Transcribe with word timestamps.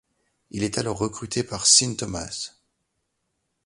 Il 0.49 0.63
est 0.63 0.79
alors 0.79 0.97
recruté 0.97 1.43
par 1.43 1.67
Seán 1.67 1.95
Thomas. 1.95 2.55